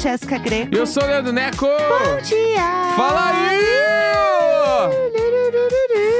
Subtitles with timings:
[0.00, 0.74] Jéssica Greco.
[0.74, 1.66] Eu sou o Leandro Neco!
[1.66, 2.94] Bom dia!
[2.96, 3.64] Fala aí!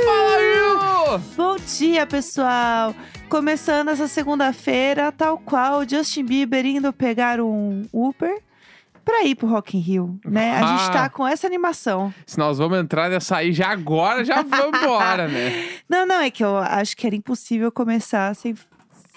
[0.05, 1.21] Fala aí!
[1.37, 2.95] Bom dia, pessoal!
[3.29, 8.43] Começando essa segunda-feira, tal qual Justin Bieber indo pegar um Uber
[9.05, 10.57] pra ir pro Rock in Rio, né?
[10.57, 10.93] A gente Ah.
[10.93, 12.13] tá com essa animação.
[12.27, 15.69] Se nós vamos entrar nessa aí já agora, já vamos embora, né?
[15.89, 18.55] Não, não, é que eu acho que era impossível começar sem,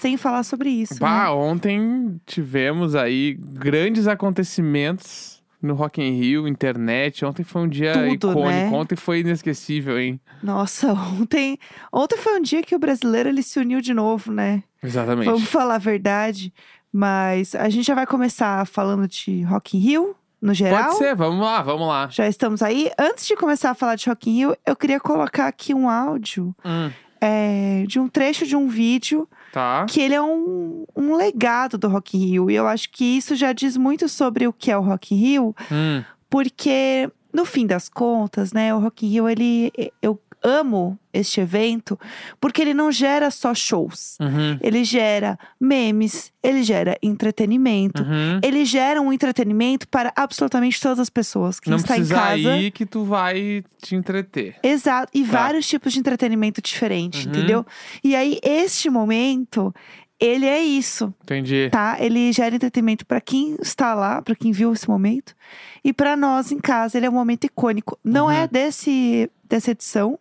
[0.03, 0.99] sem falar sobre isso.
[0.99, 1.29] Bah, né?
[1.29, 7.23] ontem tivemos aí grandes acontecimentos no Rock in Rio, internet.
[7.23, 8.69] Ontem foi um dia Tudo, icônico, né?
[8.69, 10.19] ontem foi inesquecível, hein?
[10.43, 11.57] Nossa, ontem,
[11.89, 14.61] ontem foi um dia que o brasileiro ele se uniu de novo, né?
[14.83, 15.25] Exatamente.
[15.25, 16.53] Vamos falar a verdade.
[16.91, 20.87] Mas a gente já vai começar falando de Rock in Rio, no geral.
[20.87, 22.09] Pode ser, vamos lá, vamos lá.
[22.11, 22.91] Já estamos aí.
[22.99, 26.53] Antes de começar a falar de Rock in Rio, eu queria colocar aqui um áudio
[26.65, 29.85] Hum, é, de um trecho de um vídeo tá.
[29.87, 32.51] que ele é um, um legado do Rock in Rio.
[32.51, 35.17] E eu acho que isso já diz muito sobre o que é o Rock in
[35.17, 40.99] Rio, Hum, porque no fim das contas, né, o Rock in Rio ele eu amo
[41.13, 41.97] este evento
[42.39, 44.17] porque ele não gera só shows.
[44.19, 48.03] uhum, Ele gera memes, ele gera entretenimento.
[48.03, 48.39] uhum.
[48.43, 51.59] Ele gera um entretenimento para absolutamente todas as pessoas.
[51.59, 52.57] Quem Não está em casa.
[52.57, 54.55] ir que tu vai te entreter.
[54.61, 55.09] Exato.
[55.13, 55.31] E Tá.
[55.31, 57.31] vários tipos de entretenimento diferentes, Uhum.
[57.31, 57.65] entendeu?
[58.03, 59.73] E aí, este momento,
[60.19, 61.69] ele é isso, Entendi.
[61.71, 61.97] tá?
[61.99, 65.35] Ele gera entretenimento para quem está lá, para quem viu esse momento.
[65.83, 67.97] E para nós em casa, ele é um momento icônico.
[68.03, 68.31] Não Uhum.
[68.31, 70.17] é desse, dessa edição,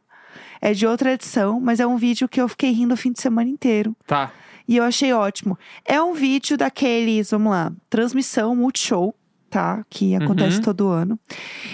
[0.63, 3.21] é de outra edição, mas é um vídeo que eu fiquei rindo o fim de
[3.21, 3.97] semana inteiro.
[4.07, 4.33] Tá.
[4.67, 5.59] E eu achei ótimo.
[5.85, 9.13] É um vídeo daqueles, vamos lá, transmissão Multishow,
[9.53, 9.85] tá?
[9.91, 10.63] Que acontece Uhum.
[10.63, 11.21] todo ano.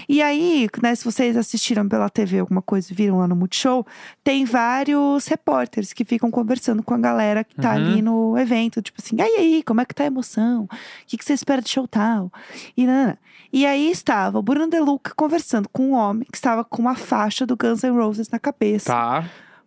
[0.09, 3.87] E aí, né, se vocês assistiram pela TV alguma coisa viram lá no Multishow,
[4.25, 7.75] tem vários repórteres que ficam conversando com a galera que tá Uhum.
[7.77, 8.83] ali no evento.
[8.83, 10.65] Tipo assim, aí, aí, como é que tá a emoção?
[10.65, 10.69] O
[11.07, 12.33] que, que você espera de show tal?
[12.77, 13.17] E, nanana.
[13.53, 16.97] e aí estava o Bruno De Luca conversando com um homem que estava com uma
[16.97, 19.25] faixa do Guns N' Roses na cabeça Tá.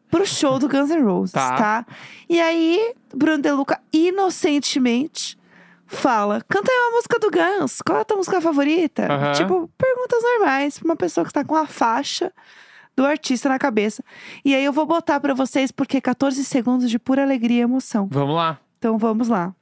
[0.10, 1.56] pro show do Guns N' Roses, Tá.
[1.56, 1.86] tá?
[2.30, 5.38] E aí, Bruno De Luca, inocentemente,
[5.92, 9.08] fala: canta aí uma música do Guns, qual é a tua música favorita?
[9.36, 12.32] Tipo, perguntas normais pra uma pessoa que tá com a faixa
[12.96, 14.04] do artista na cabeça.
[14.44, 18.08] E aí eu vou botar pra vocês, porque 14 segundos de pura alegria e emoção.
[18.12, 18.60] Vamos lá.
[18.78, 19.54] Então vamos lá.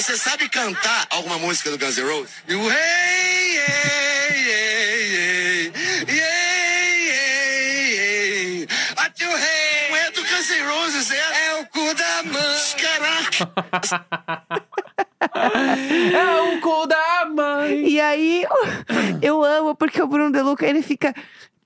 [0.00, 2.32] Você sabe cantar alguma música do Guns N' Roses?
[2.48, 3.62] You, hey, hey,
[4.34, 5.72] hey, hey,
[6.08, 6.28] hey, hey,
[8.58, 8.68] hey.
[8.96, 9.90] Até o rei.
[9.90, 11.31] Não é do Guns N' Roses, é?
[15.24, 17.88] É o cu da mãe.
[17.88, 18.44] E aí,
[19.22, 21.14] eu amo, porque o Bruno De Luca, ele fica.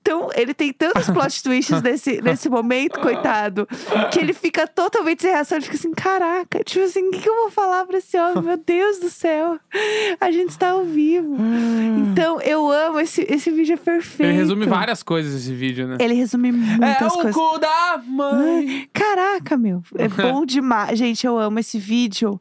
[0.07, 3.67] Tão, ele tem tantos plot twists nesse, nesse momento, coitado,
[4.09, 5.57] que ele fica totalmente sem reação.
[5.57, 8.41] Ele fica assim: caraca, tipo assim, o que, que eu vou falar pra esse homem?
[8.41, 9.59] Meu Deus do céu,
[10.21, 11.35] a gente está ao vivo.
[12.09, 14.29] Então, eu amo, esse, esse vídeo é perfeito.
[14.29, 15.97] Ele resume várias coisas esse vídeo, né?
[15.99, 17.35] Ele resume é muitas o coisas.
[17.35, 18.87] cu da mãe.
[18.93, 20.97] Caraca, meu, é bom demais.
[20.97, 22.39] Gente, eu amo esse vídeo.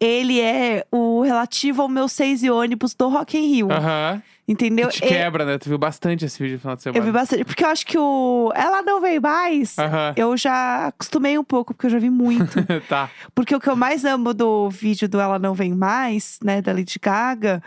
[0.00, 3.70] Ele é o relativo ao meu seis e ônibus do Rock in Rio.
[3.70, 4.22] Aham.
[4.46, 4.88] Entendeu?
[4.88, 5.56] Que te quebra, né?
[5.56, 6.98] Tu viu bastante esse vídeo no final de semana.
[6.98, 7.44] Eu vi bastante.
[7.44, 10.12] Porque eu acho que o Ela Não Vem Mais, Aham.
[10.16, 12.52] eu já acostumei um pouco, porque eu já vi muito.
[12.88, 13.08] tá.
[13.34, 16.72] porque o que eu mais amo do vídeo do Ela Não Vem Mais, né, da
[16.72, 17.62] Lady Gaga,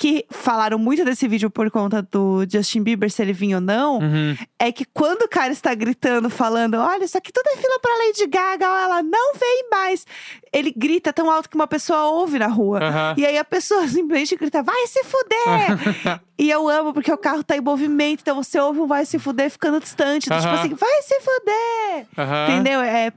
[0.00, 3.98] que falaram muito desse vídeo por conta do Justin Bieber, se ele vinha ou não,
[3.98, 4.34] Uhum.
[4.58, 7.92] é que quando o cara está gritando, falando, olha, isso aqui tudo é fila pra
[8.06, 10.06] Lady Gaga, ela não vem mais.
[10.50, 12.78] Ele grita tão alto que uma pessoa ouve na rua.
[12.82, 13.14] Aham.
[13.18, 16.20] E aí a pessoa simplesmente grita, vai se fuder!
[16.38, 19.18] e eu amo, porque o carro tá em movimento, então você ouve um vai se
[19.18, 20.26] fuder ficando distante.
[20.28, 22.06] Então, Tipo assim, vai se fuder!
[22.48, 22.80] Entendeu?
[22.80, 23.12] É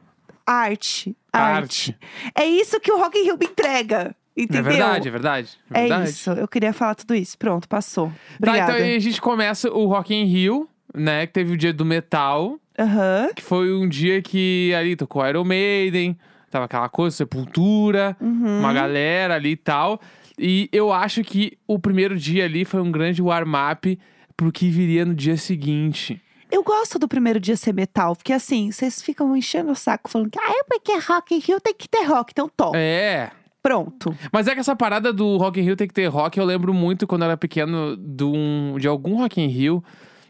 [0.46, 1.16] arte.
[1.32, 1.96] Arte.
[1.96, 1.98] Arte.
[2.36, 4.14] É isso que o Rock in Rio me entrega.
[4.36, 4.64] É Entendeu?
[4.64, 5.50] verdade, é verdade.
[5.74, 6.10] É, É verdade.
[6.10, 6.30] isso.
[6.32, 7.38] Eu queria falar tudo isso.
[7.38, 8.08] Pronto, passou.
[8.08, 8.72] Tá, Obrigada.
[8.74, 11.28] então aí a gente começa o Rock in Rio, né?
[11.28, 13.30] Que teve o dia do metal, Aham.
[13.36, 16.18] que foi um dia que ali tocou Iron Maiden,
[16.50, 18.60] tava aquela coisa, Sepultura, Uhum.
[18.60, 20.02] uma galera ali e tal.
[20.38, 24.00] E eu acho que o primeiro dia ali foi um grande warm-up
[24.36, 26.20] pro que viria no dia seguinte.
[26.52, 30.30] Eu gosto do primeiro dia ser metal, porque assim, vocês ficam enchendo o saco falando
[30.32, 32.76] que, ah, é porque é Rock in Rio tem que ter rock, então top.
[32.78, 33.30] É.
[33.64, 34.14] Pronto.
[34.32, 36.74] Mas é que essa parada do Rock in Rio tem que ter rock, eu lembro
[36.74, 39.82] muito quando eu era pequeno de, um, de algum Rock in Rio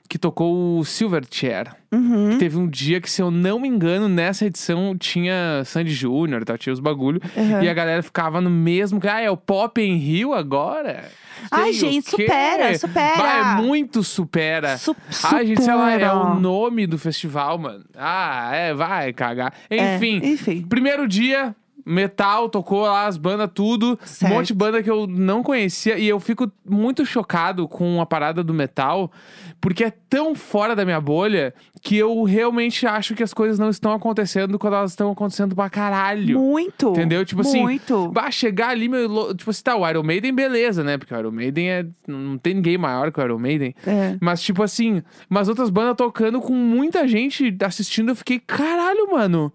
[0.08, 1.74] que tocou o Silverchair.
[1.92, 2.32] Uhum.
[2.32, 6.46] Que teve um dia que, se eu não me engano, nessa edição tinha Sandy Júnior,
[6.46, 6.56] tá?
[6.56, 7.20] tinha os bagulho.
[7.36, 7.64] Uhum.
[7.64, 9.00] E a galera ficava no mesmo.
[9.10, 11.10] Ah, é o Pop em Rio agora?
[11.50, 13.18] Ai, Sei gente, supera, supera.
[13.18, 14.78] Vai, muito supera.
[14.78, 16.16] Su Ai, gente, sei lá, é supera.
[16.16, 17.84] o nome do festival, mano.
[17.96, 19.54] Ah, é, vai cagar.
[19.68, 20.62] É, Enfim, enfim.
[20.62, 23.98] primeiro dia, metal, tocou lá as bandas, tudo.
[24.04, 24.32] Certo.
[24.32, 25.98] Um monte de banda que eu não conhecia.
[25.98, 29.12] E eu fico muito chocado com a parada do metal,
[29.60, 33.70] porque é tão fora da minha bolha que eu realmente acho que as coisas não
[33.70, 36.40] estão acontecendo quando elas estão acontecendo pra caralho.
[36.40, 36.92] Muito.
[36.92, 37.26] Entendeu?
[37.26, 38.10] Tipo assim, Muito.
[38.10, 40.98] Bah, chegar ali, meu, tipo assim, tá, o Iron Maiden, beleza, né?
[40.98, 41.86] Porque o Iron Maiden é.
[42.08, 43.76] Não tem ninguém maior que o Iron Maiden.
[43.86, 44.18] É.
[44.22, 49.52] Mas, tipo assim, mas outras bandas tocando com muita gente assistindo, eu fiquei, caralho, mano.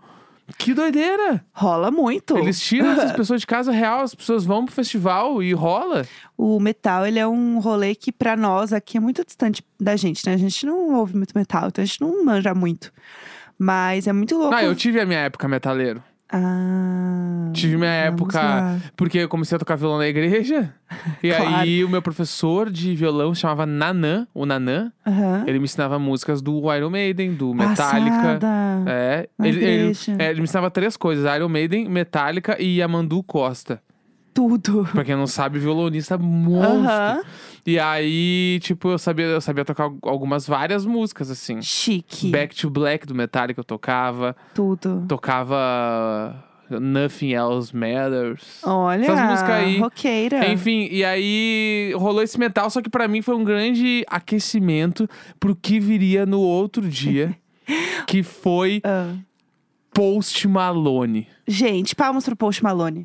[0.57, 1.45] Que doideira!
[1.53, 2.37] Rola muito.
[2.39, 6.07] Eles tiram essas pessoas de casa real, as pessoas vão pro festival e rola.
[6.37, 10.27] O metal, ele é um rolê que pra nós aqui é muito distante da gente,
[10.27, 10.35] né?
[10.35, 12.93] A gente não ouve muito metal, então a gente não manja muito.
[13.59, 14.55] Mas é muito louco.
[14.55, 16.03] Ah, eu tive a minha época metaleiro.
[16.31, 18.39] Ah, Tive minha época.
[18.41, 18.79] lá.
[18.97, 20.73] Porque eu comecei a tocar violão na igreja.
[21.23, 21.55] E Claro.
[21.57, 24.91] aí o meu professor de violão se chamava Nanã, o Nanã.
[25.07, 25.45] Aham.
[25.47, 28.17] Ele me ensinava músicas do Iron Maiden, do Metallica.
[28.17, 28.47] Passada.
[28.87, 33.83] É, ele, ele, é, ele me ensinava três coisas: Iron Maiden, Metallica e Amandu Costa.
[34.39, 34.87] Tudo.
[34.93, 36.71] Pra quem não sabe, violonista monstro.
[36.87, 37.23] Aham.
[37.67, 41.61] E aí, tipo, eu sabia, eu sabia tocar algumas várias músicas, assim.
[41.61, 42.31] Chique.
[42.31, 44.37] Back to Black do Metallica eu tocava.
[44.55, 45.05] Tudo.
[45.09, 46.37] Tocava
[46.71, 48.61] Nothing Else Matters.
[48.63, 49.79] Olha, Essas músicas aí.
[49.81, 50.53] roqueira.
[50.53, 55.09] Enfim, e aí rolou esse metal, só que pra mim foi um grande aquecimento
[55.41, 57.37] pro que viria no outro dia,
[58.07, 59.15] que foi Ah.
[59.93, 61.27] Post Malone.
[61.47, 63.05] Gente, palmas pro Post Malone.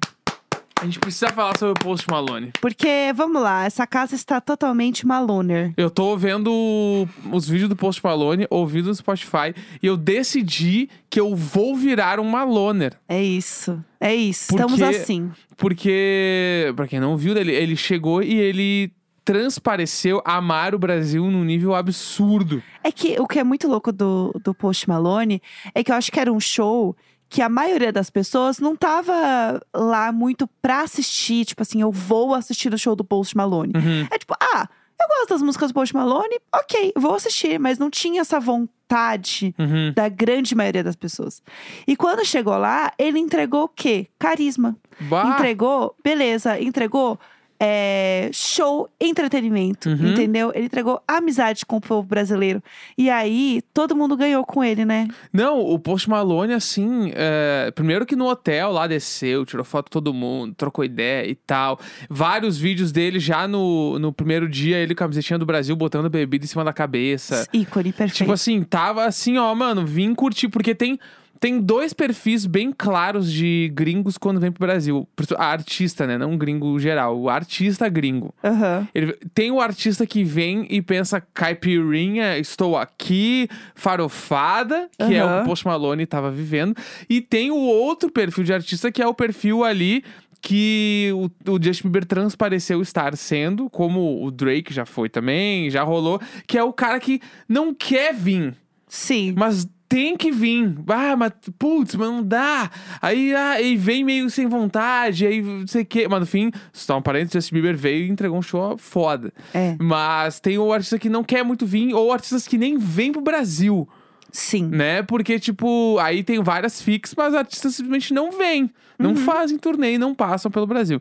[0.84, 2.52] A gente precisa falar sobre o Post Malone.
[2.60, 5.74] Porque, vamos lá, essa casa está totalmente maloner.
[5.78, 11.18] Eu tô vendo os vídeos do Post Malone, ouvindo no Spotify, e eu decidi que
[11.18, 13.00] eu vou virar um Maloner.
[13.08, 13.82] É isso.
[13.98, 14.48] É isso.
[14.50, 15.32] Porque- Estamos assim.
[15.56, 18.92] Porque, pra quem não viu, ele, ele chegou e ele
[19.24, 22.62] transpareceu amar o Brasil num nível absurdo.
[22.84, 25.42] É que o que é muito louco do, do Post Malone
[25.74, 26.94] é que eu acho que era um show
[27.34, 31.46] que a maioria das pessoas não tava lá muito pra assistir.
[31.46, 33.74] Tipo assim, eu vou assistir o show do Post Malone.
[33.76, 34.08] Uhum.
[34.12, 34.70] É tipo, ah,
[35.02, 37.60] eu gosto das músicas do Post Malone, ok, vou assistir.
[37.60, 39.92] Mas não tinha essa vontade Uhum.
[39.96, 41.42] da grande maioria das pessoas.
[41.88, 44.06] E quando chegou lá, ele entregou o quê?
[44.20, 44.78] Carisma.
[45.00, 45.30] Bah.
[45.34, 47.20] Entregou, beleza, entregou
[47.66, 50.12] é, show, entretenimento, Uhum.
[50.12, 50.52] entendeu?
[50.54, 52.62] Ele entregou amizade com o povo brasileiro.
[52.98, 55.08] E aí, todo mundo ganhou com ele, né?
[55.32, 60.14] Não, o Post Malone, assim, é, primeiro que no hotel lá desceu, tirou foto todo
[60.14, 61.80] mundo, trocou ideia e tal.
[62.10, 66.10] Vários vídeos dele já no, no primeiro dia, ele com a camisetinha do Brasil, botando
[66.10, 67.48] bebida em cima da cabeça.
[67.54, 68.18] Ícone, perfeito.
[68.18, 71.00] Tipo assim, tava assim, ó, mano, vim curtir, porque tem.
[71.44, 75.06] Tem dois perfis bem claros de gringos quando vem pro Brasil.
[75.36, 76.18] A artista, né?
[76.18, 77.20] Não um gringo geral.
[77.20, 78.34] O artista gringo.
[78.42, 78.88] Aham.
[78.96, 85.28] Ele, tem o artista que vem e pensa caipirinha, estou aqui, farofada, que é o
[85.28, 86.78] que o Post Malone tava vivendo.
[87.10, 90.02] E tem o outro perfil de artista que é o perfil ali
[90.42, 95.84] que o, o Justin Bieber transpareceu estar sendo, como o Drake já foi também, já
[95.84, 97.20] rolou, que é o cara que
[97.50, 98.56] não quer vir,
[98.88, 99.34] Sim.
[99.38, 100.76] mas tem que vir.
[100.88, 102.72] Ah, mas putz, mas não dá.
[103.00, 106.08] Aí, ah, e vem meio sem vontade, aí não sei o quê.
[106.10, 109.32] Mas no fim, só um parênteses, Justin Bieber veio e entregou um show foda.
[109.54, 109.76] É.
[109.80, 113.22] Mas tem o artista que não quer muito vir, ou artistas que nem vêm pro
[113.22, 113.88] Brasil,
[114.34, 114.66] Sim.
[114.66, 115.04] né?
[115.04, 118.70] Porque, tipo, aí tem várias fix, mas artistas simplesmente não vêm.
[118.98, 121.00] Não fazem turnê e não passam pelo Brasil.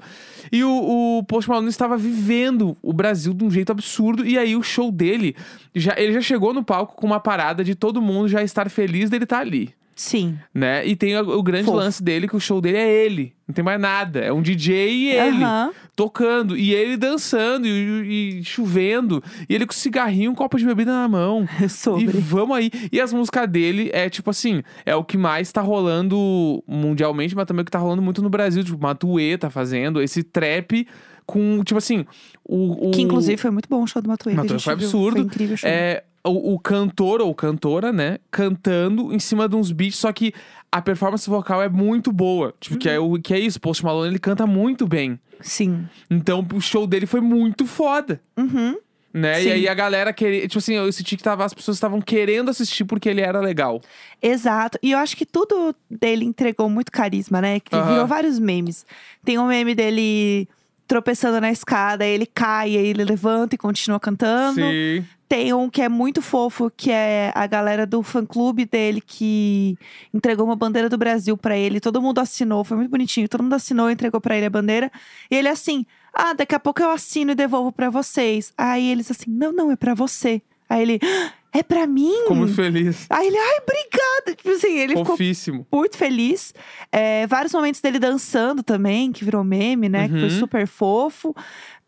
[0.51, 4.27] E o, o Post Malone estava vivendo o Brasil de um jeito absurdo.
[4.27, 5.37] E aí o show dele,
[5.75, 9.09] já, ele já chegou no palco com uma parada de todo mundo já estar feliz
[9.09, 9.73] dele estar ali.
[9.95, 10.39] Sim.
[10.55, 10.87] Né?
[10.87, 11.77] E tem o, o grande Fofo.
[11.77, 13.35] lance dele, que o show dele é ele.
[13.47, 14.21] Não tem mais nada.
[14.21, 15.71] É um DJ e ele Aham.
[15.95, 16.57] tocando.
[16.57, 19.23] E ele dançando e, e chovendo.
[19.49, 21.47] E ele com cigarrinho, um copo de bebida na mão.
[21.63, 22.07] E Sobre.
[22.07, 22.71] vamos aí.
[22.91, 27.47] E as músicas dele é tipo assim: é o que mais tá rolando mundialmente, mas
[27.47, 28.65] também o que tá rolando muito no Brasil.
[28.65, 30.87] Tipo, Matuê tá fazendo esse trap
[31.27, 32.05] com, tipo assim.
[32.45, 34.35] O, o, Que inclusive foi muito bom o show do Matuê.
[34.35, 34.87] Matuê foi viu.
[34.87, 35.17] absurdo.
[35.17, 35.69] Foi incrível o show.
[35.69, 38.19] É, o, o cantor ou cantora, né?
[38.31, 40.33] Cantando em cima de uns beats, só que
[40.71, 42.55] a performance vocal é muito boa.
[42.61, 43.15] Tipo, que, é, Uhum.
[43.15, 43.61] o, que é isso.
[43.61, 45.19] Post Malone, ele canta muito bem.
[45.41, 45.87] Sim.
[46.11, 48.21] Então, o show dele foi muito foda.
[48.37, 48.77] Uhum.
[49.13, 49.35] Né?
[49.41, 49.49] Sim.
[49.49, 50.41] E aí a galera queria.
[50.49, 53.83] Tipo assim, eu senti que tava, as pessoas estavam querendo assistir porque ele era legal.
[54.23, 54.79] Exato.
[54.83, 57.61] E eu acho que tudo dele entregou muito carisma, né?
[57.61, 57.91] Que Aham.
[57.91, 58.87] virou vários memes.
[59.23, 60.49] Tem um meme dele
[60.89, 64.61] tropeçando na escada, aí ele cai, aí ele levanta e continua cantando.
[64.61, 65.05] Sim.
[65.33, 69.79] Tem um que é muito fofo, que é a galera do fã-clube dele que
[70.13, 71.81] entregou uma bandeira do Brasil pra ele.
[71.81, 73.27] Todo mundo assinou, foi muito bonitinho.
[73.31, 74.93] Todo mundo assinou e entregou pra ele a bandeira.
[75.31, 78.53] E ele assim: "Ah, daqui a pouco eu assino e devolvo pra vocês".
[78.59, 80.43] Aí eles assim: "Não, não, é pra você".
[80.69, 82.15] Aí ele: "Ah, É pra mim?
[82.23, 83.07] Ficou muito feliz.
[83.11, 84.35] Aí ele, ai, obrigada.
[84.37, 85.67] Tipo assim, ele ficou Fofíssimo.
[85.71, 86.55] muito feliz.
[86.91, 90.09] É, vários momentos dele dançando também, que virou meme, né?
[90.09, 90.39] Que foi Uhum.
[90.39, 91.35] super fofo.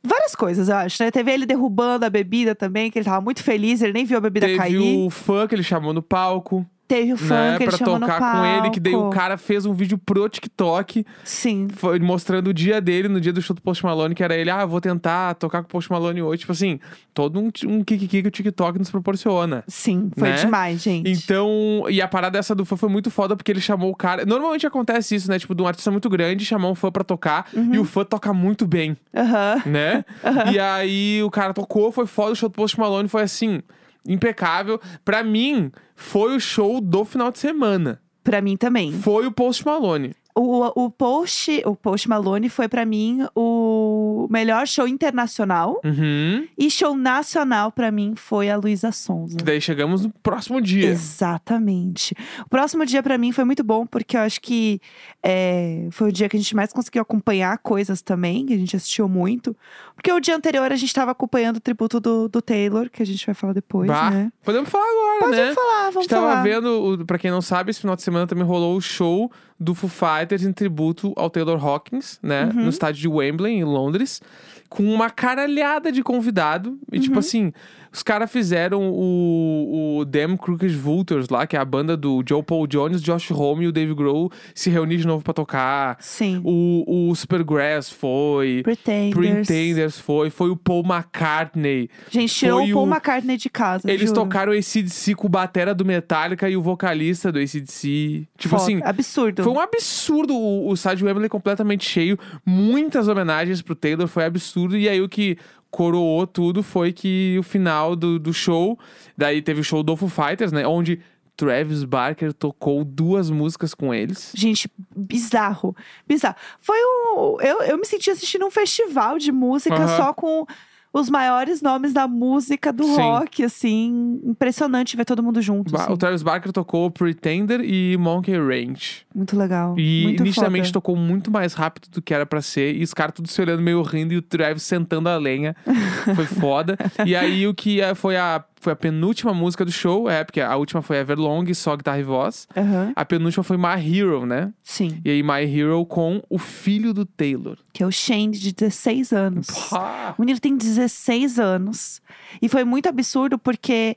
[0.07, 1.11] Várias coisas, eu acho, né?
[1.11, 4.21] Teve ele derrubando a bebida também, que ele tava muito feliz, ele nem viu a
[4.21, 5.07] bebida Teve cair.
[5.07, 7.57] o fã que ele chamou no palco, Teve o fã né?
[7.57, 9.15] que ele Pra chamou no tocar com ele, que daí o palco.
[9.17, 11.69] cara fez um vídeo pro TikTok, Sim.
[11.75, 14.51] foi mostrando o dia dele, no dia do show do Post Malone, que era ele,
[14.51, 16.41] ah, vou tentar tocar com o Post Malone hoje.
[16.41, 16.79] Tipo assim,
[17.15, 19.65] todo um, um kikiki que o TikTok nos proporciona.
[19.67, 20.37] Sim, foi Né?
[20.37, 21.11] demais, gente.
[21.11, 24.27] Então, e a parada dessa do fã foi muito foda porque ele chamou o cara.
[24.27, 25.39] Normalmente acontece isso, né?
[25.39, 27.75] Tipo, de um artista muito grande chamar um fã pra tocar Uhum.
[27.75, 29.63] e o fã toca muito bem, Aham.
[29.67, 30.05] né?
[30.55, 33.63] E aí o cara tocou, foi foda, o show do Post Malone foi assim,
[34.07, 34.81] impecável.
[35.05, 38.01] Pra mim, foi o show do final de semana.
[38.23, 38.93] Pra mim também.
[38.93, 40.15] Foi o Post Malone.
[40.37, 45.81] O, o Post, o Post Malone foi pra mim o melhor show internacional.
[45.85, 46.45] Uhum.
[46.59, 49.37] E show nacional pra mim foi a Luísa Sonza.
[49.45, 50.89] Daí chegamos no próximo dia.
[50.89, 52.15] Exatamente.
[52.45, 54.81] O próximo dia pra mim foi muito bom, porque eu acho que
[55.23, 58.75] é, foi o dia que a gente mais conseguiu acompanhar coisas também, que a gente
[58.77, 59.57] assistiu muito.
[59.95, 63.07] Porque o dia anterior a gente tava acompanhando o tributo do, do Taylor, que a
[63.07, 64.33] gente vai falar depois, Bah, né?
[64.43, 65.55] Podemos falar agora, Pode né?
[65.55, 66.43] falar, A vamos gente tava falar.
[66.43, 66.67] vendo,
[67.01, 69.89] o- pra quem não sabe, esse final de semana também rolou o show do Foo
[70.25, 72.47] Fighters em tributo ao Taylor Hawkins, né?
[72.47, 72.65] Uhum.
[72.65, 74.21] No estádio de Wembley, em Londres.
[74.69, 76.79] Com uma caralhada de convidado.
[76.91, 77.03] E Uhum.
[77.03, 77.53] tipo assim,
[77.95, 82.43] os caras fizeram o, o Damn Crooked Vultures lá, que é a banda do Joe
[82.43, 85.97] Paul Jones, Josh Homme e o Dave Grohl se reunir de novo pra tocar.
[86.01, 86.41] Sim.
[86.45, 88.63] O, o Supergrass foi.
[88.65, 89.15] Pretenders.
[89.47, 90.29] Pretenders foi.
[90.31, 91.89] Foi o Paul McCartney.
[92.11, 93.89] Gente, tirou o Paul o- McCartney de casa.
[93.91, 94.23] Eles juro.
[94.23, 98.27] tocaram o ACDC com o batera do Metallica e o vocalista do ACDC.
[98.37, 98.63] Tipo Foda.
[98.63, 99.45] assim, Absurdo.
[99.45, 102.19] foi um absurdo o, o estádio Wembley completamente cheio.
[102.45, 104.77] Muitas homenagens pro Taylor, foi absurdo.
[104.77, 105.37] E aí o que
[105.75, 108.79] coroou tudo foi que o final do, do show,
[109.19, 110.65] daí teve o show do Foo Fighters, né?
[110.65, 111.01] Onde
[111.37, 114.33] Travis Barker tocou duas músicas com eles.
[114.37, 115.75] Gente, bizarro.
[116.07, 116.37] Bizarro.
[116.61, 117.41] Foi um.
[117.41, 119.97] Eu, eu me senti assistindo um festival de música Aham.
[119.97, 120.47] só com
[120.95, 122.95] os maiores nomes da música do Sim.
[122.97, 124.21] rock, assim.
[124.25, 125.73] Impressionante ver todo mundo junto.
[125.73, 125.93] Ba- assim.
[125.93, 129.05] O Travis Barker tocou Pretender e Monkey Ranch.
[129.13, 129.75] Muito legal.
[129.77, 130.73] E muito nitidamente foda.
[130.75, 132.77] tocou muito mais rápido do que era pra ser.
[132.77, 135.57] E os caras tudo se olhando meio rindo e o Travis sentando a lenha.
[136.15, 136.79] Foi foda.
[137.05, 140.41] e aí o que é- foi a, foi a penúltima música do show, é, porque
[140.41, 142.49] a última foi Everlong, só guitarra e voz.
[142.57, 142.93] Aham.
[142.97, 144.53] A penúltima foi My Hero, né?
[144.63, 145.01] Sim.
[145.05, 147.59] E aí My Hero com o filho do Taylor.
[147.73, 149.47] Que é o Shane, de 16 anos.
[149.71, 150.15] Pá!
[150.19, 152.01] O menino tem 16 anos.
[152.41, 153.97] E foi muito absurdo porque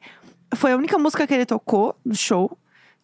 [0.55, 2.57] foi a única música que ele tocou no show,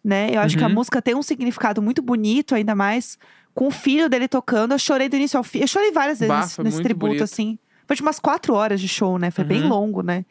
[0.04, 0.28] né?
[0.32, 0.74] Eu acho que a Uhum.
[0.74, 3.18] música tem um significado muito bonito, ainda mais
[3.54, 4.72] com o filho dele tocando.
[4.72, 5.60] Eu chorei do início ao fim.
[5.60, 7.24] Eu chorei várias vezes Bah, nesse, nesse tributo, bonito.
[7.24, 7.58] assim.
[7.86, 9.30] Foi de umas quatro horas de show, né?
[9.30, 9.68] Foi bem Uhum.
[9.68, 10.24] longo, né?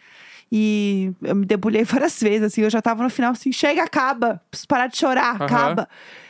[0.56, 2.62] E eu me debulhei várias vezes, assim.
[2.62, 4.40] Eu já tava no final, assim, chega, acaba.
[4.52, 5.46] Preciso parar de chorar, Aham.
[5.46, 5.90] acaba.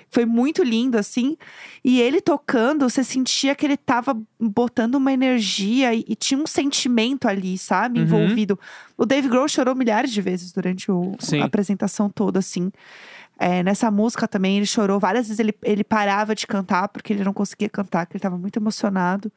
[0.10, 1.36] Foi muito lindo, assim.
[1.84, 6.48] E ele tocando, você sentia que ele tava botando uma energia e, e tinha um
[6.48, 8.00] sentimento ali, sabe?
[8.00, 8.06] Uhum.
[8.06, 8.58] Envolvido.
[8.98, 12.72] O Dave Grohl chorou milhares de vezes durante o- a apresentação toda, assim.
[13.40, 15.40] É, nessa música também ele chorou várias vezes.
[15.40, 19.30] Ele, ele parava de cantar porque ele não conseguia cantar, porque ele tava muito emocionado.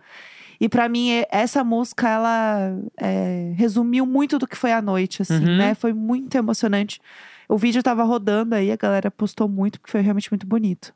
[0.60, 5.34] E pra mim, essa música, ela é, resumiu muito do que foi a noite, assim,
[5.44, 5.56] Uhum.
[5.58, 5.74] né?
[5.74, 7.00] Foi muito emocionante.
[7.48, 10.92] O vídeo tava rodando aí, a galera postou muito, porque foi realmente muito bonito.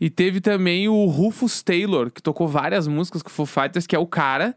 [0.00, 3.96] E teve também o Rufus Taylor, que tocou várias músicas com o Foo Fighters, que
[3.96, 4.54] é o cara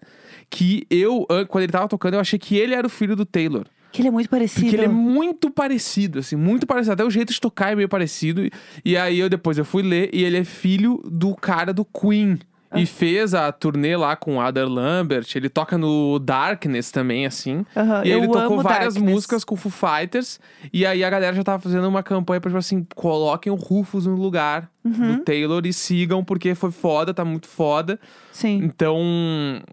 [0.50, 3.26] que eu, an- quando ele tava tocando, eu achei que ele era o filho do
[3.26, 3.66] Taylor.
[3.92, 4.62] Que ele é muito parecido.
[4.62, 6.94] Porque ele é muito parecido, assim, muito parecido.
[6.94, 8.46] Até o jeito de tocar é meio parecido.
[8.46, 8.52] E-
[8.86, 12.38] E aí eu depois eu fui ler e ele é filho do cara do Queen.
[12.74, 12.80] Ah.
[12.80, 15.26] E fez a turnê lá com o Lambert.
[15.36, 17.66] Ele toca no Darkness também, assim.
[17.76, 19.14] Aham, E ele tocou várias Darkness.
[19.14, 20.40] músicas com o Foo Fighters.
[20.72, 24.06] E aí a galera já tava fazendo uma campanha pra, tipo assim, coloquem o Rufus
[24.06, 25.18] no lugar Uhum.
[25.18, 28.00] do Taylor e sigam, porque foi foda, tá muito foda.
[28.32, 28.62] Sim.
[28.64, 28.98] Então,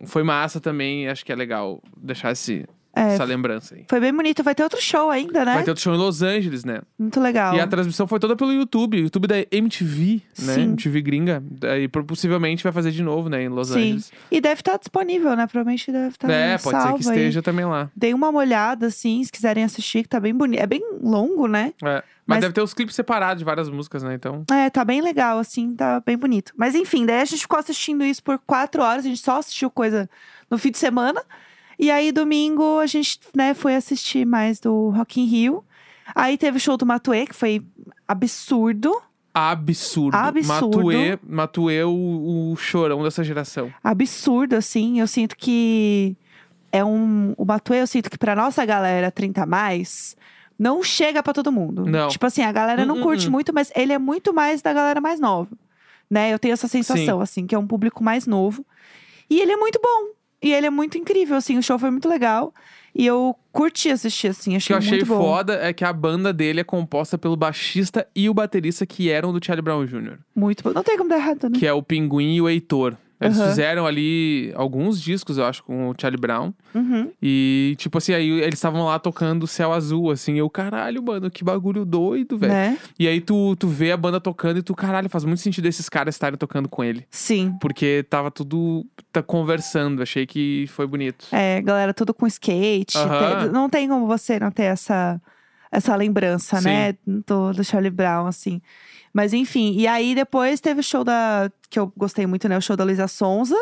[0.04, 1.08] foi massa também.
[1.08, 2.66] Acho que é legal deixar esse,
[2.98, 3.84] É, essa lembrança aí.
[3.88, 4.42] Foi bem bonito.
[4.42, 5.54] Vai ter outro show ainda, né?
[5.54, 6.80] Vai ter outro show em Los Angeles, né?
[6.98, 7.54] Muito legal.
[7.54, 10.54] E a transmissão foi toda pelo YouTube, YouTube da MTV, né?
[10.54, 10.62] Sim.
[10.62, 11.42] MTV gringa.
[11.48, 13.74] Daí possivelmente vai fazer de novo, né, em Los Sim.
[13.74, 14.12] Angeles.
[14.30, 15.46] E deve estar disponível, né?
[15.46, 17.00] Provavelmente deve estar é, pode ser que aí.
[17.00, 17.90] esteja também lá.
[17.94, 20.60] Dei uma olhada, assim, se quiserem assistir, que tá bem bonito.
[20.60, 21.72] É bem longo, né?
[21.82, 22.02] É.
[22.28, 24.12] Mas, Mas- deve ter os clipes separados de várias músicas, né?
[24.14, 24.44] Então.
[24.50, 26.52] É, tá bem legal, assim, tá bem bonito.
[26.56, 29.70] Mas enfim, daí a gente ficou assistindo isso por quatro horas, a gente só assistiu
[29.70, 30.10] coisa
[30.50, 31.22] no fim de semana.
[31.78, 35.64] E aí, domingo, a gente, né, foi assistir mais do Rock in Rio.
[36.14, 37.62] Aí teve o show do Matuê, que foi
[38.06, 39.00] absurdo.
[39.32, 40.16] Absurdo.
[40.16, 40.76] Absurdo.
[40.76, 43.72] Matuê, Matuê o, o chorão dessa geração.
[43.84, 44.98] Absurdo, assim.
[44.98, 46.16] Eu sinto que
[46.72, 47.34] é um.
[47.36, 50.16] O Matuê, eu sinto que pra nossa galera 30 a mais,
[50.58, 51.86] não chega pra todo mundo.
[51.86, 52.08] Não.
[52.08, 53.30] Tipo assim, a galera não Hum, hum, curte hum.
[53.30, 55.50] muito, mas ele é muito mais da galera mais nova.
[56.10, 56.32] Né?
[56.32, 58.64] Eu tenho essa sensação, assim, que é um público mais novo.
[59.30, 60.17] E ele é muito bom.
[60.42, 61.58] E ele é muito incrível, assim.
[61.58, 62.54] O show foi muito legal.
[62.94, 64.50] E eu curti assistir, assim.
[64.50, 65.18] O que Achei, eu achei muito bom.
[65.18, 69.32] foda é que a banda dele é composta pelo baixista e o baterista que eram
[69.32, 70.72] do Charlie Brown Jr., Muito bom.
[70.72, 71.58] Não tem como dar errado, né?
[71.58, 72.96] que é o Pinguim e o Heitor.
[73.20, 73.48] Eles Aham.
[73.48, 76.52] fizeram ali alguns discos, eu acho, com o Charlie Brown.
[76.74, 77.10] Uhum.
[77.20, 80.38] E, tipo assim, aí eles estavam lá tocando Céu Azul, assim.
[80.38, 82.52] Eu, caralho, mano, que bagulho doido, velho.
[82.52, 82.78] Né?
[82.98, 85.88] E aí tu, tu vê a banda tocando e tu, caralho, faz muito sentido esses
[85.88, 87.04] caras estarem tocando com ele.
[87.10, 87.56] Sim.
[87.60, 91.26] Porque tava tudo tá conversando, achei que foi bonito.
[91.32, 92.96] É, galera, tudo com skate.
[92.96, 93.42] Aham.
[93.42, 95.20] Tem- não tem como você não ter essa,
[95.70, 96.64] essa lembrança, Sim.
[96.64, 96.94] né?
[97.06, 98.60] Do, do Charlie Brown, assim.
[99.12, 101.50] Mas enfim, e aí depois teve o show da.
[101.70, 102.56] Que eu gostei muito, né?
[102.56, 103.56] O show da Luísa Sonza.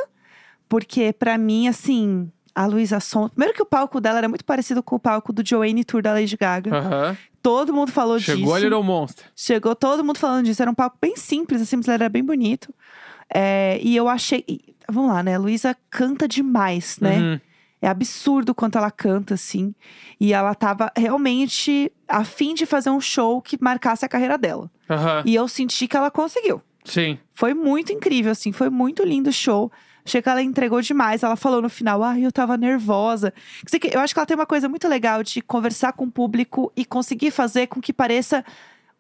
[0.69, 3.31] Porque pra mim, assim, a Luísa Sonza.
[3.31, 6.13] Primeiro que o palco dela era muito parecido com o palco do Joanne Tour da
[6.13, 6.75] Lady Gaga.
[6.77, 7.17] Aham.
[7.43, 8.55] Todo mundo falou Chegou disso.
[8.55, 9.25] a Little Monster.
[9.37, 10.61] Chegou todo mundo falando disso.
[10.61, 12.75] Era um palco bem simples, assim, mas era bem bonito.
[13.33, 14.45] É, e eu achei.
[14.89, 15.37] Vamos lá, né?
[15.37, 17.19] A Luísa canta demais, né?
[17.19, 17.41] Uhum.
[17.81, 19.75] É absurdo quanto ela canta, assim.
[20.19, 24.71] E ela tava realmente a fim de fazer um show que marcasse a carreira dela.
[24.89, 25.23] Aham.
[25.27, 26.63] E eu senti que ela conseguiu.
[26.85, 27.19] Sim.
[27.35, 28.53] Foi muito incrível, assim.
[28.53, 29.71] Foi muito lindo o show.
[30.05, 31.23] Achei que ela entregou demais.
[31.23, 33.35] Ela falou no final, ai, eu tava nervosa.
[33.93, 36.85] Eu acho que ela tem uma coisa muito legal de conversar com o público e
[36.85, 38.45] conseguir fazer com que pareça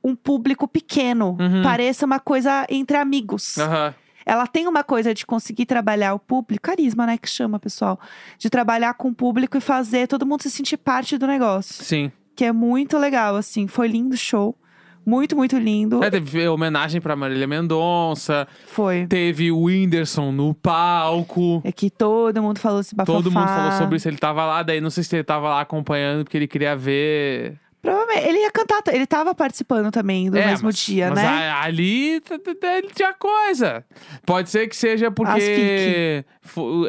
[0.02, 1.36] um público pequeno.
[1.40, 1.62] Uhum.
[1.62, 3.56] Pareça uma coisa entre amigos.
[3.58, 3.94] Aham.
[4.26, 7.98] Ela tem uma coisa de conseguir trabalhar o público, carisma, né, que chama, pessoal,
[8.36, 12.10] de trabalhar com o público e fazer todo mundo se sentir parte do negócio, Sim.
[12.34, 13.68] que é muito legal, assim.
[13.68, 14.58] Foi lindo o show,
[15.06, 16.02] muito, muito lindo.
[16.02, 18.48] É, teve homenagem pra Marília Mendonça.
[18.66, 19.06] Foi.
[19.06, 21.62] Teve o Whindersson no palco.
[21.62, 23.16] É que todo mundo falou esse bafafá.
[23.16, 24.08] Todo mundo falou sobre isso.
[24.08, 27.60] Ele tava lá, daí não sei se ele tava lá acompanhando porque ele queria ver.
[27.90, 28.28] Provavelmente.
[28.28, 31.26] Ele ia cantar, ele tava participando também do É, mesmo mas- dia, mas né?
[31.50, 32.22] a- ali
[32.62, 33.84] ele tinha coisa.
[34.24, 36.24] Pode ser que seja porque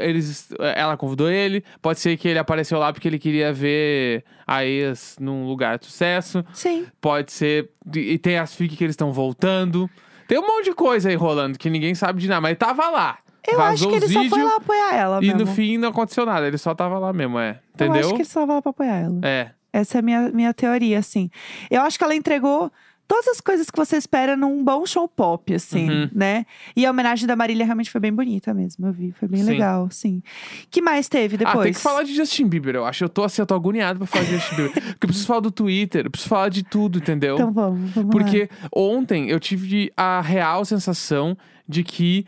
[0.01, 1.63] eles, ela convidou ele.
[1.81, 5.85] Pode ser que ele apareceu lá porque ele queria ver a ex num lugar de
[5.85, 6.43] sucesso.
[6.53, 6.85] Sim.
[7.01, 7.69] Pode ser.
[7.95, 9.89] E tem as fic que eles estão voltando.
[10.27, 12.89] Tem um monte de coisa aí rolando que ninguém sabe de nada, mas ele tava
[12.89, 13.17] lá.
[13.49, 15.39] Eu acho que ele só foi lá apoiar ela E mesmo.
[15.39, 17.51] no fim não aconteceu nada, ele só tava lá mesmo, é.
[17.79, 18.01] Eu Entendeu?
[18.01, 19.19] acho que ele só vai lá pra apoiar ela.
[19.23, 19.51] É.
[19.71, 21.29] Essa é a minha, minha teoria, assim.
[21.69, 22.71] Eu acho que ela entregou
[23.07, 26.09] todas as coisas que você espera num bom show pop, assim, Uhum.
[26.13, 26.45] né?
[26.75, 29.13] E a homenagem da Marília realmente foi bem bonita mesmo, eu vi.
[29.13, 29.51] Foi bem Sim.
[29.51, 30.21] legal, sim.
[30.69, 31.57] que mais teve depois?
[31.57, 33.05] Ah, tem que falar de Justin Bieber, eu acho.
[33.05, 34.73] Eu tô assim, eu tô agoniado pra falar de Justin Bieber.
[34.83, 37.35] Porque eu preciso falar do Twitter, eu preciso falar de tudo, entendeu?
[37.35, 38.21] Então vamos, vamos lá.
[38.21, 42.25] Porque ontem eu tive a real sensação de que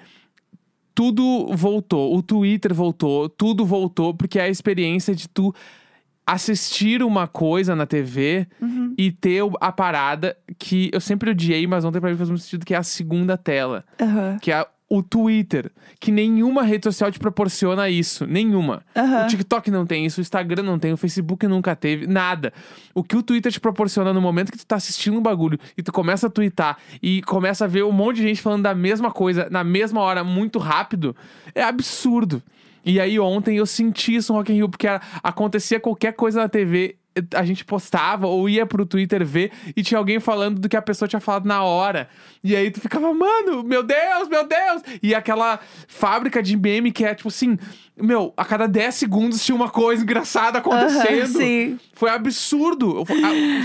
[0.95, 5.54] tudo voltou, o Twitter voltou, tudo voltou, porque é a experiência de tu
[6.33, 8.93] assistir uma coisa na TV Uhum.
[8.97, 12.65] e ter a parada que eu sempre odiei, mas ontem pra mim faz muito sentido,
[12.65, 13.83] que é a segunda tela.
[14.01, 15.71] Aham, Que é o Twitter.
[15.99, 18.25] Que nenhuma rede social te proporciona isso.
[18.25, 18.81] Nenhuma.
[18.95, 19.23] aham.
[19.23, 22.51] O TikTok não tem isso, o Instagram não tem, o Facebook nunca teve, nada.
[22.95, 25.83] O que o Twitter te proporciona no momento que tu tá assistindo um bagulho e
[25.83, 29.11] tu começa a twittar e começa a ver um monte de gente falando da mesma
[29.11, 31.15] coisa na mesma hora, muito rápido,
[31.53, 32.41] é absurdo.
[32.85, 36.41] E aí ontem eu senti isso no Rock in Rio, porque a- acontecia qualquer coisa
[36.41, 36.95] na TV,
[37.35, 40.81] a gente postava ou ia pro Twitter ver e tinha alguém falando do que a
[40.81, 42.07] pessoa tinha falado na hora.
[42.41, 44.81] E aí tu ficava, mano, meu Deus, meu Deus!
[45.03, 47.57] E aquela fábrica de meme que é tipo assim,
[47.97, 51.39] meu, a cada 10 segundos tinha uma coisa engraçada acontecendo.
[51.39, 51.77] Sim.
[51.93, 53.01] Foi absurdo.
[53.01, 53.05] O,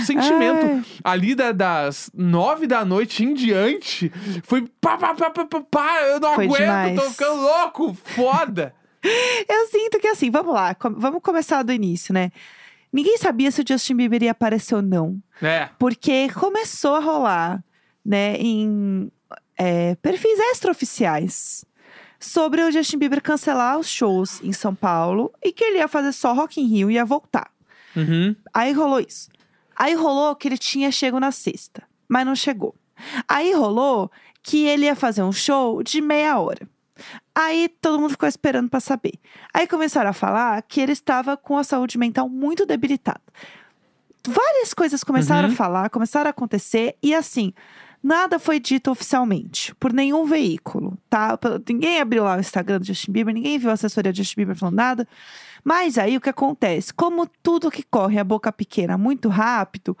[0.03, 0.83] sentimento Ai.
[1.03, 4.11] ali da- das nove da noite em diante
[4.43, 6.95] foi pá, pá, pá, pá, pá, pá, eu não Foi aguento, demais.
[6.95, 8.73] tô ficando louco, foda.
[9.49, 12.31] Eu sinto que assim, vamos lá, com- vamos começar do início, né?
[12.91, 15.17] Ninguém sabia se o Justin Bieber ia aparecer ou não.
[15.41, 17.63] É, Porque começou a rolar,
[18.05, 19.11] né, em
[19.57, 21.65] é, perfis extraoficiais
[22.19, 26.11] sobre o Justin Bieber cancelar os shows em São Paulo e que ele ia fazer
[26.13, 27.51] só Rock in Rio e ia voltar.
[27.95, 29.29] uhum, Aí rolou isso.
[29.75, 32.73] Aí rolou que ele tinha chego na sexta, mas não chegou.
[33.27, 34.09] Aí rolou
[34.41, 36.65] que ele ia fazer um show de meia hora.
[37.37, 39.13] Aí todo mundo ficou esperando pra saber.
[39.53, 43.21] Aí começaram a falar que ele estava com a saúde mental muito debilitada.
[44.27, 45.53] Várias coisas começaram Uhum.
[45.53, 47.53] a falar, começaram a acontecer e assim,
[48.01, 51.37] nada foi dito oficialmente por nenhum veículo, tá?
[51.69, 54.55] Ninguém abriu lá o Instagram do Justin Bieber, ninguém viu a assessoria do Justin Bieber
[54.55, 55.07] falando nada.
[55.63, 56.91] Mas aí o que acontece?
[56.93, 59.95] Como tudo que corre a boca pequena muito rápido,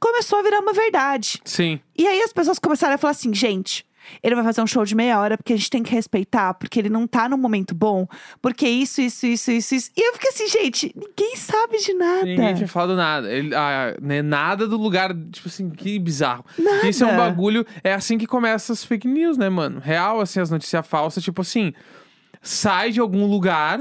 [0.00, 1.40] começou a virar uma verdade.
[1.44, 1.78] sim.
[1.96, 3.86] E aí as pessoas começaram a falar assim, gente,
[4.22, 6.78] Ele vai fazer um show de meia hora porque a gente tem que respeitar, porque
[6.78, 8.06] ele não tá num momento bom,
[8.40, 9.90] porque isso, isso, isso, isso, isso.
[9.96, 12.24] E eu fiquei assim, gente, ninguém sabe de nada.
[12.24, 13.30] Ninguém tinha falado nada.
[13.32, 16.44] Ele, ah, né, nada do lugar, tipo assim, que bizarro.
[16.58, 16.88] Nada.
[16.88, 17.64] Isso é um bagulho.
[17.84, 19.80] É assim que começa as fake news, né, mano?
[19.80, 21.72] Real, assim, as notícias falsas, tipo assim,
[22.42, 23.80] sai de algum lugar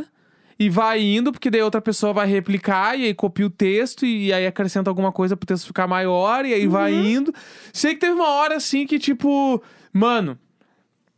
[0.60, 4.34] e vai indo, porque daí outra pessoa vai replicar, e aí copia o texto, e
[4.34, 7.06] aí acrescenta alguma coisa pro texto ficar maior, e aí vai Uhum.
[7.06, 7.34] indo.
[7.72, 10.38] Sei que teve uma hora assim que, tipo, mano.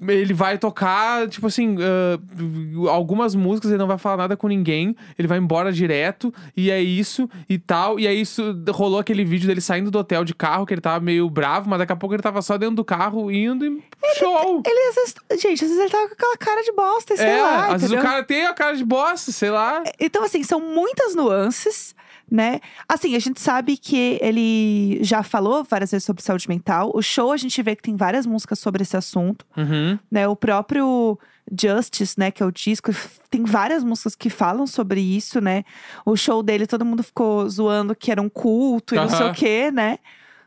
[0.08, 4.96] Ele vai tocar, tipo assim, ah, algumas músicas, ele não vai falar nada com ninguém,
[5.18, 8.00] ele vai embora direto, e é isso e tal.
[8.00, 11.00] E aí isso rolou aquele vídeo dele saindo do hotel de carro, que ele tava
[11.00, 13.84] meio bravo, mas daqui a pouco ele tava só dentro do carro indo e
[14.18, 14.64] show.
[14.66, 15.16] Ele às vezes.
[15.34, 17.66] Gente, às vezes ele tava com aquela cara de bosta, sei é, lá.
[17.66, 18.12] às vezes o entendeu?
[18.12, 19.84] cara tem a cara de bosta, sei lá.
[20.00, 21.94] Então, assim, são muitas nuances,
[22.32, 22.62] né?
[22.88, 26.89] Assim, a gente sabe que ele já falou várias vezes sobre saúde mental.
[26.96, 30.00] O show, a gente vê que tem várias músicas sobre esse assunto, Uhum.
[30.10, 30.26] né?
[30.30, 31.20] O próprio
[31.62, 32.91] Justice, né, que é o disco,
[33.30, 35.63] tem várias músicas que falam sobre isso, né?
[36.06, 39.34] O show dele, todo mundo ficou zoando que era um culto e não sei o
[39.34, 39.98] quê, né?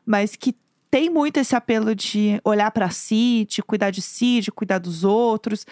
[0.07, 0.57] Mas que
[0.90, 5.03] tem muito esse apelo de olhar pra si, de cuidar de si, de cuidar dos
[5.05, 5.66] outros.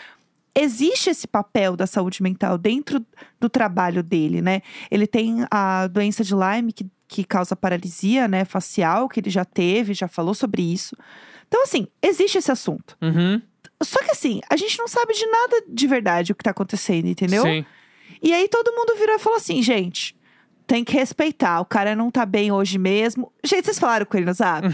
[0.54, 3.04] Existe esse papel da saúde mental dentro
[3.40, 4.60] do trabalho dele, né?
[4.90, 9.44] Ele tem a doença de Lyme que, que causa paralisia, né, facial, que ele já
[9.44, 10.94] teve, já falou sobre isso.
[11.48, 12.96] Então, assim, existe esse assunto.
[13.00, 13.40] Uhum.
[13.82, 17.06] Só que assim, a gente não sabe de nada de verdade o que tá acontecendo,
[17.06, 17.42] entendeu?
[17.42, 17.64] Sim.
[18.22, 20.14] E aí todo mundo virou e falou assim, gente,
[20.72, 21.60] tem que respeitar.
[21.60, 23.30] O cara não tá bem hoje mesmo.
[23.44, 24.66] Gente, vocês falaram com ele no zap?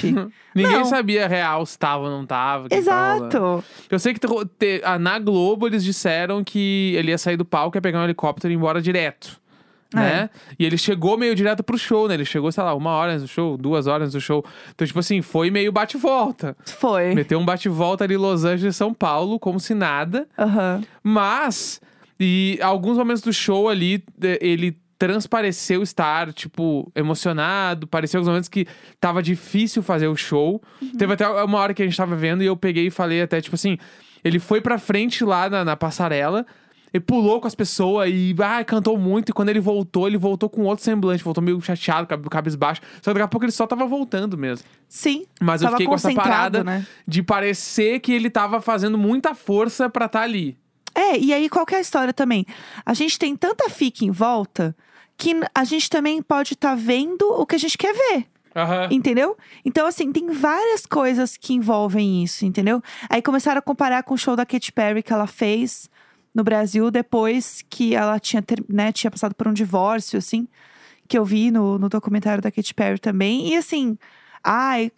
[0.54, 0.84] Ninguém Não.
[0.84, 2.68] sabia real se tava ou não tava.
[2.70, 3.64] Exato.
[3.90, 7.44] Eu sei que te- te- ah, na Globo eles disseram que ele ia sair do
[7.44, 9.40] palco, ia pegar um helicóptero e ir embora direto.
[9.92, 9.96] É.
[9.98, 10.30] Né?
[10.56, 12.14] E ele chegou meio direto pro show, né?
[12.14, 14.44] Ele chegou, sei lá, uma hora antes do show, duas horas antes do show.
[14.72, 16.56] Então, tipo assim, foi meio bate-volta.
[16.64, 17.12] Foi.
[17.12, 20.28] Meteu um bate-volta ali em Los Angeles, São Paulo, como se nada.
[20.38, 20.80] Aham.
[21.02, 21.80] Mas,
[22.20, 27.87] e alguns momentos do show ali, eh, ele transpareceu estar, tipo, emocionado.
[27.87, 28.66] Pareceu alguns momentos que
[29.00, 30.61] tava difícil fazer o show.
[30.98, 33.40] Teve até uma hora que a gente tava vendo e eu peguei e falei até,
[33.40, 33.78] tipo assim,
[34.24, 36.44] ele foi pra frente lá na, na passarela.
[36.92, 39.28] Ele pulou com as pessoas e ah, cantou muito.
[39.28, 41.22] E quando ele voltou, ele voltou com outro semblante.
[41.22, 42.80] Voltou meio chateado, cab- cabisbaixo.
[43.02, 44.66] Só que daqui a pouco ele só tava voltando mesmo.
[44.88, 45.26] Sim.
[45.40, 46.87] Mas eu fiquei com essa parada né?
[47.06, 50.56] de parecer que ele tava fazendo muita força pra estar ali.
[50.94, 52.46] É, e aí qual que é a história também?
[52.84, 54.74] A gente tem tanta fica em volta
[55.18, 58.26] que a gente também pode estar vendo o que a gente quer ver.
[58.54, 58.88] Aham.
[58.90, 59.37] Entendeu?
[59.64, 62.81] Então, assim, tem várias coisas que envolvem isso, entendeu?
[63.11, 65.90] Aí começaram a comparar com o show da Katy Perry que ela fez
[66.35, 70.46] no Brasil depois que ela tinha, né, tinha passado por um divórcio, assim,
[71.09, 73.48] que eu vi no, no documentário da Katy Perry também.
[73.52, 73.98] E assim,
[74.42, 74.92] ai.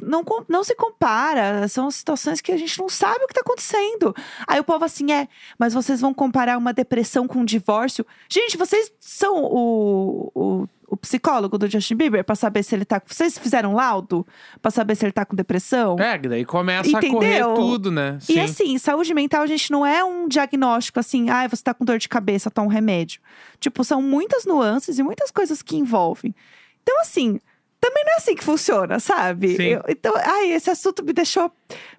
[0.00, 4.14] Não, não se compara, são situações que a gente não sabe o que tá acontecendo.
[4.46, 5.26] Aí o povo assim, é,
[5.58, 8.04] mas vocês vão comparar uma depressão com um divórcio?
[8.28, 13.00] Gente, vocês são o, o, o psicólogo do Justin Bieber pra saber se ele tá.
[13.06, 14.26] Vocês fizeram laudo
[14.60, 15.96] pra saber se ele tá com depressão?
[15.98, 17.14] É, daí começa a Entendeu?
[17.14, 18.18] correr tudo, né?
[18.28, 21.86] E assim, saúde mental, a gente não é um diagnóstico assim, ah, você tá com
[21.86, 23.20] dor de cabeça, toma um remédio.
[23.58, 26.34] Tipo, são muitas nuances e muitas coisas que envolvem.
[26.82, 27.40] Então, assim,
[27.88, 29.56] também não é assim que funciona, sabe?
[29.60, 31.50] Eu- então, ai, esse assunto me deixou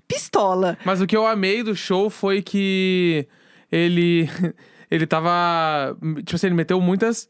[0.07, 0.77] pistola.
[0.85, 3.27] Mas o que eu amei do show foi que
[3.71, 4.27] ele
[4.91, 7.29] ele tava, tipo assim, ele meteu muitas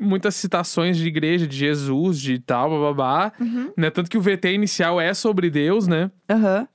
[0.00, 3.72] muitas citações de igreja, de Jesus, de tal, bababá, Uhum.
[3.76, 3.90] né?
[3.90, 6.08] Tanto que o VT inicial é sobre Deus, né?
[6.30, 6.68] Aham.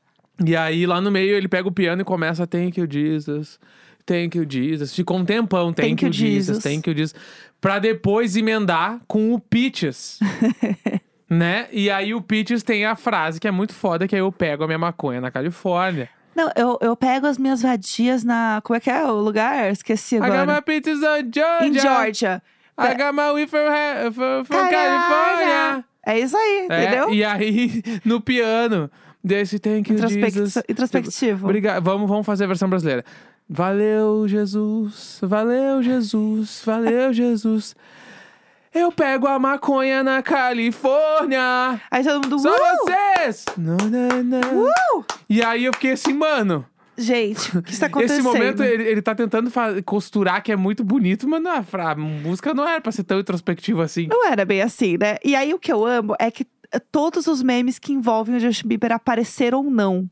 [0.46, 3.60] E aí lá no meio ele pega o piano e começa Thank you Jesus.
[4.06, 4.94] Thank you Jesus.
[4.94, 6.64] Ficou um tempão, thank, Thank you, you, Jesus, Jesus.
[6.64, 7.16] thank you Jesus.
[7.62, 10.20] Pra depois emendar com o Peaches.
[11.34, 11.68] né?
[11.72, 14.64] E aí o Peaches tem a frase que é muito foda, que é eu pego
[14.64, 16.10] a minha maconha na Califórnia.
[16.36, 18.60] Não, eu, eu pego as minhas vadias na.
[18.64, 19.72] Como é que é o lugar?
[19.72, 20.56] Esqueci I got agora.
[20.56, 21.68] my peaches on Georgia.
[21.68, 22.42] Em Georgia.
[22.78, 23.60] I got my weed from,
[24.14, 24.70] from, from!
[24.70, 25.86] California.
[26.06, 27.14] É isso aí, É, entendeu?
[27.14, 28.90] e aí, no piano,
[29.24, 30.64] desse thank you, Introspec- Jesus.
[30.68, 31.46] introspectivo.
[31.46, 31.84] Obrigado.
[31.84, 33.06] Vamos, vamos fazer a versão brasileira.
[33.48, 35.20] Valeu, Jesus.
[35.22, 36.62] Valeu, Jesus.
[36.66, 37.76] Valeu, Jesus.
[38.74, 41.80] Eu pego a maconha na Califórnia.
[41.92, 42.40] Aí todo mundo.
[42.40, 43.46] Só "Uh!" vocês!
[43.58, 44.64] Não, não, não.
[44.66, 45.06] Uh!
[45.30, 46.66] E aí eu fiquei assim, mano.
[46.98, 48.20] Gente, o que está acontecendo?
[48.20, 51.64] Esse momento ele, ele tá tentando fa- costurar que é muito bonito, mas não, a
[51.64, 54.08] fra- a música não era pra ser tão introspectiva assim.
[54.08, 55.18] Não era bem assim, né?
[55.26, 58.40] E aí o que eu amo é que eh, todos os memes que envolvem o
[58.40, 60.08] Justin Bieber apareceram ou não.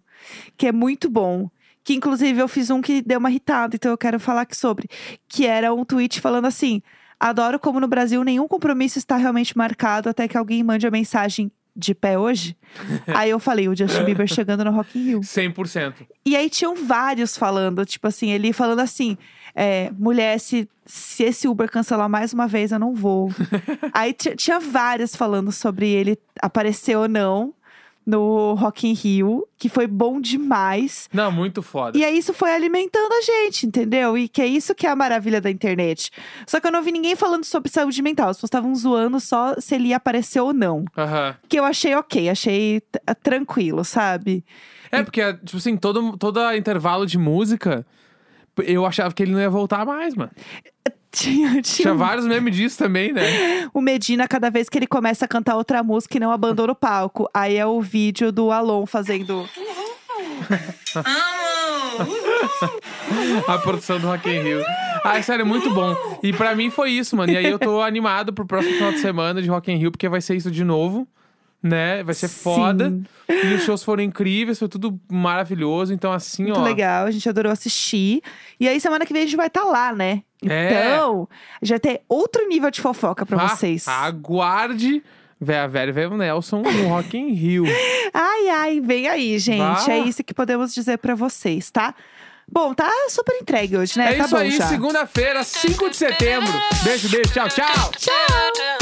[0.58, 1.50] Que é muito bom.
[1.84, 4.88] Que inclusive eu fiz um que deu uma irritada, então eu quero falar aqui sobre.
[5.30, 6.82] Que era um tweet falando assim:
[7.22, 11.52] Adoro como no Brasil nenhum compromisso está realmente marcado até que alguém mande a mensagem
[11.76, 12.58] de pé hoje?
[13.08, 15.20] aí eu falei, o Justin Bieber chegando no Rock in Rio.
[15.22, 15.94] 100%.
[16.26, 19.18] E aí tinham vários falando, tipo assim, ele falando assim:
[19.56, 23.30] é, mulher, se, se esse Uber cancelar mais uma vez, eu não vou.
[23.94, 27.54] aí ti- tinha vários falando sobre ele aparecer ou não
[28.06, 31.08] no Rock in Rio, que foi bom demais.
[31.14, 31.98] Não, muito foda.
[31.98, 34.18] E aí isso foi alimentando a gente, entendeu?
[34.18, 36.10] E que é isso que é a maravilha da internet.
[36.48, 38.30] Só que eu não vi ninguém falando sobre saúde mental.
[38.30, 40.84] As pessoas estavam zoando só se ele ia aparecer ou não.
[40.98, 41.36] Aham.
[41.48, 44.44] Que eu achei ok, achei t- tranquilo, sabe?
[44.92, 47.86] É, porque, tipo assim, todo, todo intervalo de música,
[48.64, 50.32] eu achava que ele não ia voltar mais, mano.
[51.12, 53.70] Tinha, tinha Tinha um- vários memes disso também, né?
[53.74, 56.76] o Medina, cada vez que ele começa a cantar outra música e não abandona o
[56.76, 57.30] palco.
[57.34, 59.46] Aí é o vídeo do Alon fazendo.
[63.48, 64.64] A produção do Rock in Rio.
[65.04, 65.96] Ah, sério, muito bom.
[66.24, 67.32] E pra mim foi isso, mano.
[67.34, 70.08] E aí eu tô animado pro próximo final de semana de Rock in Rio, porque
[70.08, 71.08] vai ser isso de novo,
[71.62, 72.04] né?
[72.04, 72.90] Vai ser foda.
[72.90, 73.04] Sim.
[73.30, 75.94] E os shows foram incríveis, foi tudo maravilhoso.
[75.94, 76.64] Então, assim, Muito ó.
[76.64, 78.22] legal, a gente adorou assistir.
[78.60, 80.24] E aí, semana que vem a gente vai estar lá, né?
[80.44, 80.70] É.
[80.70, 81.30] Então,
[81.62, 83.88] já tem outro nível de fofoca pra ah, vocês.
[83.88, 85.04] Aguarde.
[85.44, 87.64] Véia velho e velho Nelson no Rock in Rio.
[88.14, 89.58] Ai, ai, vem aí, gente.
[89.58, 89.92] Vá.
[89.92, 91.96] É isso que podemos dizer pra vocês, tá?
[92.52, 94.14] Bom, tá super entregue hoje, né?
[94.14, 94.68] É tá isso bom aí, já.
[94.68, 96.52] segunda-feira, 5 de setembro.
[96.84, 97.92] Beijo, beijo, tchau, tchau.
[97.98, 98.81] Tchau!